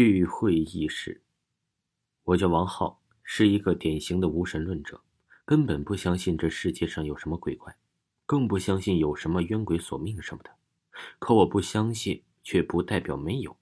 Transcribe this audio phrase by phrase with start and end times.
[0.00, 1.24] 聚会议室。
[2.22, 5.02] 我叫王浩，是一个典型的无神论者，
[5.44, 7.76] 根本不相信这世界上有什么鬼怪，
[8.24, 10.50] 更不相信有什么冤鬼索命什么的。
[11.18, 13.56] 可我不相信，却不代表没有。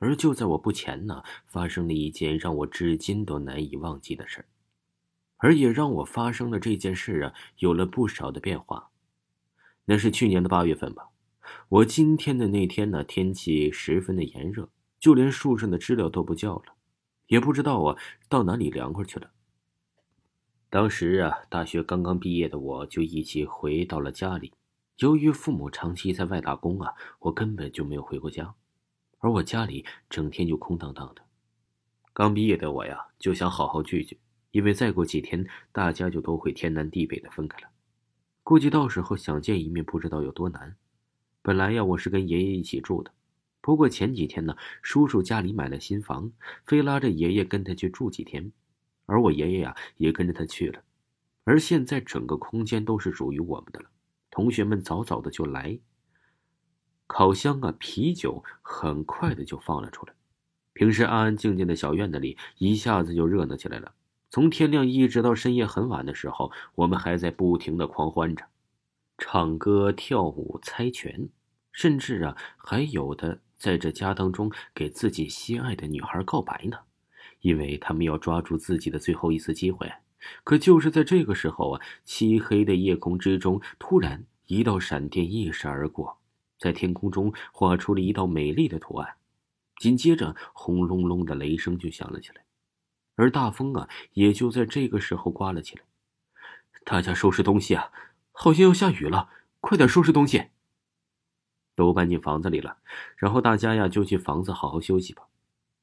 [0.00, 4.46] 而就在我不前呢，发生了一件让我至今都难以忘记的事，
[5.36, 8.90] 而也让我发生了这件事啊，有了不少的变化。
[9.84, 11.10] 那是去年的八月份吧。
[11.68, 14.68] 我今天的那天呢，天气十分的炎热，
[15.06, 16.74] 就连树上的知了都不叫了，
[17.28, 17.96] 也不知道啊
[18.28, 19.30] 到哪里凉快去了。
[20.68, 24.52] 当时啊，大学刚刚毕业的我就一起回到了家里。
[24.96, 28.52] 由于父母长期在外打工啊，我根本就没有回过家，
[29.18, 31.22] 而我家里整天就空荡荡的。
[32.12, 34.18] 刚毕业的我呀，就想好好聚聚，
[34.50, 37.68] 因为再过几天大家就都会天南地北的分开了，
[38.42, 40.74] 估计到时候想见一面不知道有多难。
[41.42, 43.12] 本来呀，我是跟爷爷一起住的，
[43.66, 46.30] 不过前几天呢，叔叔家里买了新房，
[46.64, 48.52] 非拉着爷爷跟他去住几天，
[49.06, 50.84] 而我爷爷呀也跟着他去了，
[51.42, 53.86] 而现在整个空间都是属于我们的了。
[54.30, 55.80] 同学们早早的就来，
[57.08, 60.14] 烤箱啊，啤酒很快的就放了出来，
[60.72, 63.94] 平时安安静静的小院子里一下子就热闹起来了。
[64.30, 68.44] 从天亮一直到深夜很晚的时候，我们还在不停的狂欢着。
[69.18, 71.28] 唱歌、跳舞、猜拳，
[71.72, 76.78] 甚至啊，还有的在这家当中给自己心爱的女孩告白呢，
[77.40, 79.90] 因为他们要抓住自己的最后一次机会。
[80.44, 86.18] 可就是在这个时候啊，漆黑的夜空之中，突然一道闪电一闪而过，
[86.58, 89.14] 在天空中画出了一道美丽的图案，
[89.78, 92.42] 紧接着轰隆隆的雷声就响了起来，
[93.14, 95.82] 而大风啊，也就在这个时候刮了起来。
[96.84, 97.90] 大家收拾东西啊！
[98.32, 99.28] 好像要下雨了，
[99.60, 100.46] 快点收拾东西。
[101.76, 102.78] 都搬进房子里了，
[103.16, 105.22] 然后大家呀就去房子好好休息吧。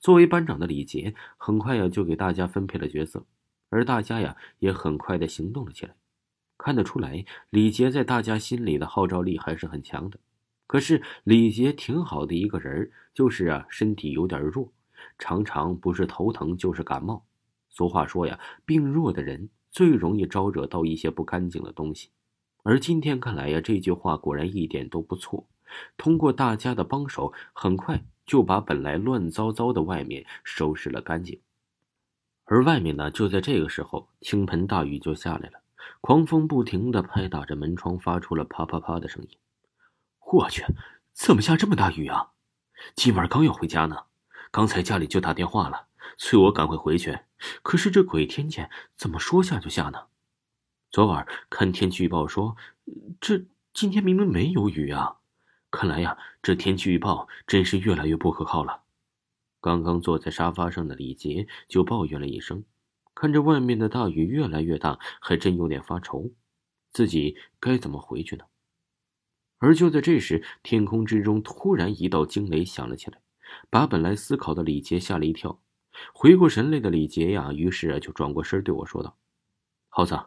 [0.00, 3.26] 作为班长的李杰，很快呀就给大家分配了角色，
[3.70, 5.96] 而大家呀也很快的行动了起来。
[6.56, 10.20] 看得出来，李杰在大家心里的号召力还是很强的。
[10.66, 14.70] 可是李杰挺好的一个人，就是啊身体有点弱，
[15.18, 17.24] 常常不是头疼就是感冒。
[17.70, 22.10] 俗话说呀，病弱的人最容易招惹到一些不干净的东西。
[22.64, 25.48] 而今天看来呀，这句话果然一点都不错。
[25.96, 31.40] 通过大家的帮手，很快就把本来乱糟糟的外面收拾了干净。
[32.44, 35.60] 而外面呢，就在这个时候，倾盆大雨就下来了，
[36.00, 39.38] 狂风不停的拍打着门窗，发出了啪啪啪的声音。
[40.32, 40.64] 我去，
[41.12, 42.30] 怎么下这么大雨啊？
[42.94, 44.04] 今晚刚要回家呢，
[44.50, 47.18] 刚才家里就打电话了，催我赶快回去。
[47.62, 50.06] 可是这鬼天气，怎么说下就下呢？
[50.90, 52.56] 昨晚看天气预报说，
[53.20, 55.17] 这今天明明没有雨啊！
[55.70, 58.82] 看来呀，这天气预报真是越来越不可靠了。
[59.60, 62.64] 刚刚坐在沙发上的李杰就抱怨了一声，
[63.14, 66.30] 看着外面的大雨越来越大，还真有点发愁，
[66.90, 68.44] 自己该怎么回去呢？
[69.58, 73.20] 而就在这时，天空之中突然一道惊雷响了起来，
[73.68, 75.60] 把本来思考的李杰吓了一跳。
[76.14, 79.16] 回过神来的李杰呀，于是啊就转过身对我说道
[79.90, 80.18] ：“耗子。”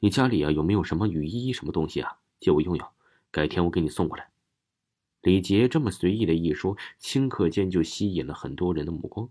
[0.00, 2.18] 你家里啊有没有什么雨衣什么东西啊？
[2.38, 2.86] 借我用用，
[3.30, 4.28] 改天我给你送过来。
[5.24, 9.30] 李杰这么随意的一说，顷刻间就吸引了很多人的目光。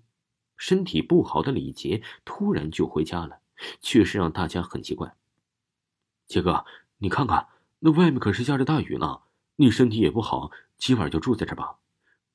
[0.58, 3.42] 身体不好的李杰突然就回家了，
[3.80, 5.16] 确实让大家很奇怪。
[6.26, 6.66] 杰哥，
[6.98, 9.20] 你看看，那外面可是下着大雨呢。
[9.58, 11.76] 你身体也不好，今晚就住在这吧。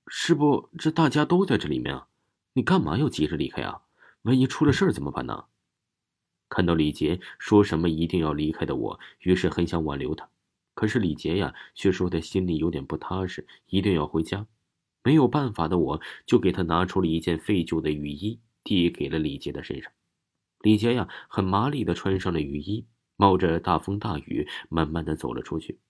[0.06, 0.70] 是不？
[0.78, 2.06] 这大家都在这里面啊，
[2.52, 3.82] 你干嘛要急着离开啊？
[4.22, 5.46] 万一出了事儿怎么办呢？
[6.48, 10.28] 看到李杰说什么一定要离开的我，于是很想挽留他，
[10.78, 14.46] 可是李杰呀却说他心里有点不踏实，一定要回家。
[15.02, 19.90] 没有办法的我，就给他拿出了一件废旧的雨衣，递给了李杰的身上。
[20.60, 22.86] 李杰呀很麻利的穿上了雨衣，
[23.16, 25.80] 冒着大风大雨，慢慢的走了出去。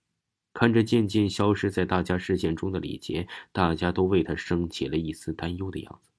[0.54, 6.10] 看着渐渐消失在大家视线中的李杰，大家都为他升起了一丝担忧的样子。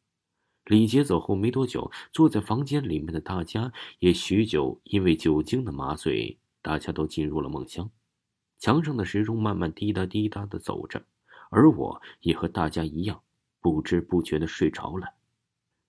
[0.65, 7.89] 李杰走后没多久，坐在房间里面的大家也许久因为酒精的麻醉，大家都进入了梦乡。
[8.59, 11.01] 墙上的时钟慢慢滴答滴答的走着，
[11.49, 13.21] 而我也和大家一样，
[13.61, 15.13] 不知不觉的睡着了。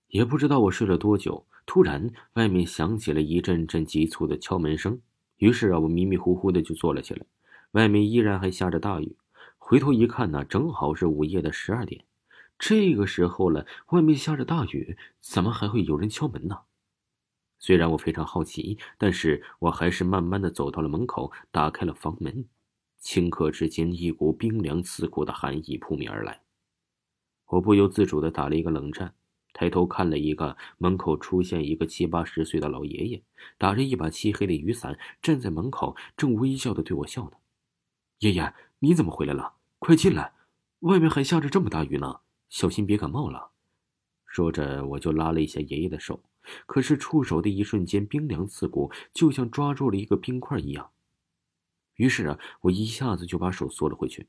[0.06, 5.00] 也不知道我睡了多久，突然外面响起了一阵阵急促的敲门声。
[5.38, 7.26] 于是啊，我迷迷糊糊的就坐了起来。
[7.72, 9.16] 外面依然还下着大雨，
[9.58, 12.04] 回头一看呢，正好是午夜的十二点。
[12.58, 16.60] 这个时候了，外面下着大雨，怎么还会有人敲门呢？
[17.58, 22.44] 虽然我非常好奇，但是我还是慢慢的走到了门口，打开了房门。
[23.02, 26.42] 顷刻之间，一股冰凉刺骨的寒意扑面而来。
[27.46, 29.14] 我不由自主的打了一个冷战，
[29.52, 33.22] 抬头看了一个门口出现一个七八十岁的老爷爷，
[33.58, 37.32] 打着一把漆黑的雨伞，站在门口，正微笑的对我笑呢。
[38.20, 39.54] 爷爷，你怎么回来了？
[39.78, 40.34] 快进来，
[40.80, 43.50] 外面还下着这么大雨呢，小心别感冒了。
[44.26, 46.22] 说着，我就拉了一下爷爷的手，
[46.66, 50.92] 可是触手的一瞬间冰凉刺骨，就像抓住了一个冰块一样。
[52.00, 54.26] 于是啊，我一下子就把手缩了回去。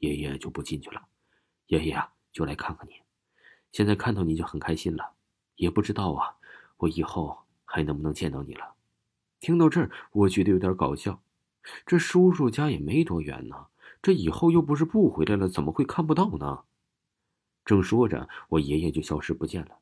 [0.00, 1.00] 爷爷就不进去了，
[1.68, 2.12] 爷爷啊。
[2.34, 2.94] 就来看看你，
[3.72, 5.12] 现在看到你就很开心了，
[5.56, 6.36] 也不知道啊，
[6.76, 8.74] 我以后还能不能见到你了。
[9.40, 11.22] 听到这儿，我觉得有点搞笑，
[11.86, 13.68] 这叔叔家也没多远呢，
[14.02, 16.64] 这以后又不是不回来了，怎么会看不到呢？
[17.64, 19.78] 正说着，我爷爷就消失不见了。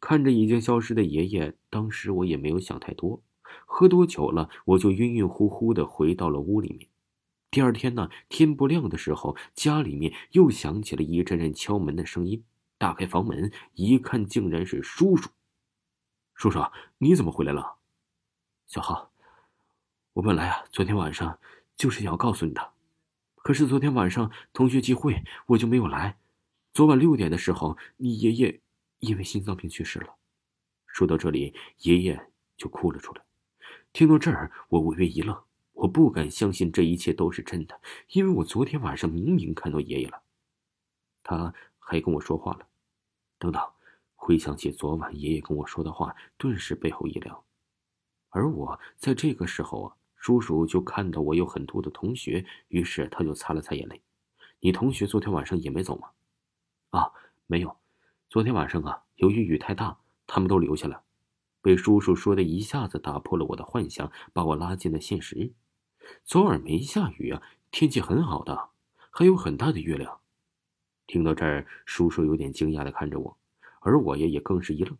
[0.00, 3.22] 看着已经消失的爷爷，当时我也没有想太多，
[3.72, 6.88] 喝多酒了，我就晕晕乎乎的回到了屋里面。
[7.52, 12.42] 第二天呢，天不亮的时候，家里面又响起了一阵阵敲门的声音。
[12.78, 15.30] 打开房门一看，竟然是叔叔。
[16.34, 16.58] 叔叔，
[16.98, 17.76] 你怎么回来了？
[18.66, 19.12] 小浩，
[20.14, 21.38] 我本来啊，昨天晚上
[21.76, 22.72] 就是要告诉你的，
[23.36, 26.18] 可是昨天晚上同学聚会我就没有来。
[26.74, 28.60] 昨晚六点的时候，你爷爷
[28.98, 30.16] 因为心脏病去世了。
[30.88, 33.22] 说到这里，爷爷就哭了出来。
[33.92, 35.36] 听到这儿，我微微一愣。
[35.72, 40.20] 我不敢相信这一切都是真的，因为我昨天晚上明明看到爷爷了，
[41.22, 42.66] 他还跟我说话了。
[43.38, 43.62] 等等，
[44.14, 47.42] 回想起昨晚爷爷跟我说的话，顿时背后一凉。
[48.28, 54.02] 而我在这个时候啊，叔叔就看到我有很多的同学，于是他就擦了擦眼泪
[54.60, 56.10] ：“你同学昨天晚上也没走吗
[56.90, 57.10] ？”“啊，
[57.46, 57.74] 没有，
[58.28, 61.02] 昨天晚上啊，由于雨太大，他们都留下了。”
[61.62, 65.52] 被叔叔说的一下子打破了我的幻想，把我拉进了现实。
[66.24, 68.70] 昨晚没下雨啊，天气很好的，
[69.10, 70.20] 还有很大的月亮。
[71.06, 73.38] 听到这儿，叔叔有点惊讶的看着我，
[73.80, 74.96] 而我爷爷更是一愣。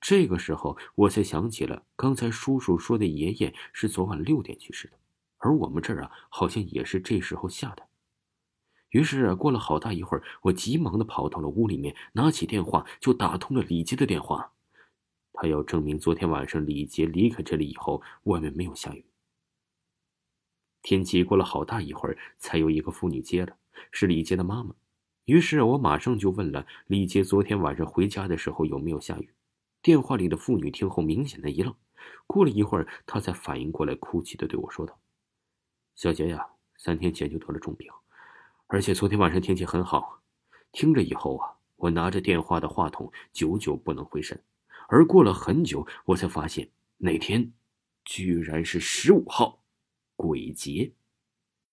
[0.00, 4.98] 这个时候，我才想起了刚才叔叔说的爷爷是昨晚六点去世的，
[5.38, 7.86] 而我们这儿啊，好像也是这时候下的。
[8.90, 14.53] 于是过了好大一会儿，我急忙的跑到了屋里面，拿起电话就打通了李杰的电话。
[15.34, 19.04] 他要证明昨天晚上李杰离开这里以后，外面没有下雨。
[20.80, 23.56] 天气过了好大一会儿，才有一个妇女接了，
[23.90, 24.74] 是李杰的妈妈。
[25.24, 29.30] 于是我马上就问了李杰昨天晚上回家的时候有没有下雨。
[29.82, 31.74] 电话里的妇女听后明显的一愣，
[32.26, 34.98] 过了一会儿，她才反应过来，哭泣的对我说道
[35.96, 36.46] ：“小杰呀，
[36.76, 37.90] 三天前就得了重病，
[38.66, 40.20] 而且昨天晚上天气很好。”
[40.72, 44.42] 听着以后啊，我拿着电话的话筒，久久不能回神。
[44.88, 47.52] 而过了很久，我才发现那天
[48.04, 49.64] 居然是十五号。
[50.16, 50.94] 鬼节。